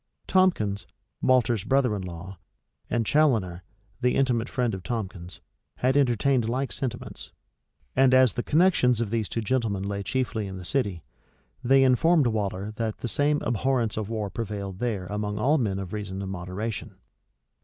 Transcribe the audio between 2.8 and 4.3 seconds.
and Chaloner, the